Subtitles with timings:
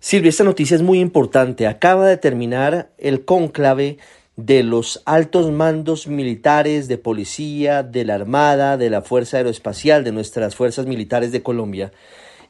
[0.00, 1.66] Silvia, esta noticia es muy importante.
[1.66, 3.98] Acaba de terminar el cónclave
[4.36, 10.12] de los altos mandos militares de policía, de la Armada, de la Fuerza Aeroespacial, de
[10.12, 11.92] nuestras fuerzas militares de Colombia,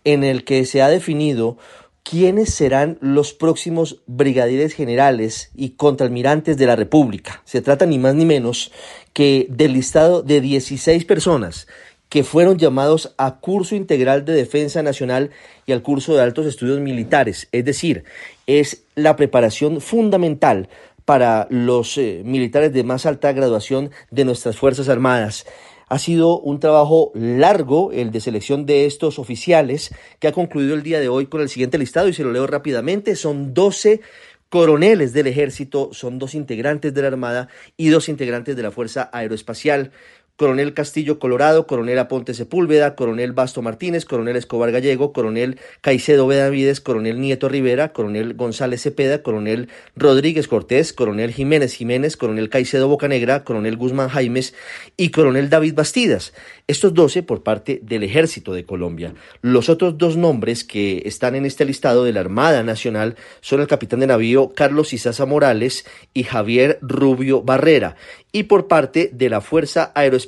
[0.04, 1.56] en el que se ha definido
[2.02, 7.40] quiénes serán los próximos brigadieres generales y contraalmirantes de la República.
[7.46, 8.72] Se trata ni más ni menos
[9.14, 11.66] que del listado de 16 personas
[12.08, 15.30] que fueron llamados a curso integral de defensa nacional
[15.66, 17.48] y al curso de altos estudios militares.
[17.52, 18.04] Es decir,
[18.46, 20.68] es la preparación fundamental
[21.04, 25.46] para los eh, militares de más alta graduación de nuestras Fuerzas Armadas.
[25.88, 30.82] Ha sido un trabajo largo el de selección de estos oficiales que ha concluido el
[30.82, 33.16] día de hoy con el siguiente listado y se lo leo rápidamente.
[33.16, 34.02] Son 12
[34.50, 39.08] coroneles del ejército, son dos integrantes de la Armada y dos integrantes de la Fuerza
[39.12, 39.92] Aeroespacial.
[40.38, 46.80] Coronel Castillo Colorado, Coronel Aponte Sepúlveda, Coronel Basto Martínez, Coronel Escobar Gallego, Coronel Caicedo Benavides,
[46.80, 53.42] Coronel Nieto Rivera, Coronel González Cepeda, Coronel Rodríguez Cortés, Coronel Jiménez Jiménez, Coronel Caicedo Bocanegra,
[53.42, 54.54] Coronel Guzmán Jaimes
[54.96, 56.32] y Coronel David Bastidas.
[56.68, 59.14] Estos 12 por parte del Ejército de Colombia.
[59.42, 63.66] Los otros dos nombres que están en este listado de la Armada Nacional son el
[63.66, 65.84] capitán de navío Carlos Isaza Morales
[66.14, 67.96] y Javier Rubio Barrera.
[68.30, 70.27] Y por parte de la Fuerza Aeroespacial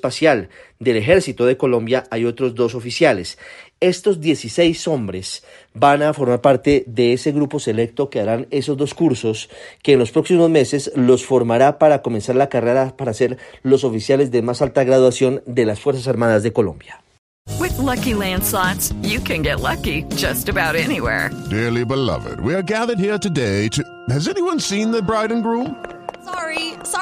[0.79, 3.39] del Ejército de Colombia hay otros dos oficiales.
[3.81, 5.43] Estos 16 hombres
[5.73, 9.49] van a formar parte de ese grupo selecto que harán esos dos cursos
[9.83, 14.31] que en los próximos meses los formará para comenzar la carrera para ser los oficiales
[14.31, 17.03] de más alta graduación de las Fuerzas Armadas de Colombia.
[17.59, 21.31] With lucky landslots, you can get lucky just about anywhere.
[21.51, 23.83] Dearly beloved, we are gathered here today to.
[24.09, 25.77] Has anyone seen the bride and groom?